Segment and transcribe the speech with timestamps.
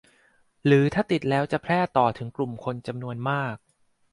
[0.65, 3.55] หรือถ้าติดแล้วจะแพร่ต่อถึงกลุ่มคนจำนวนมาก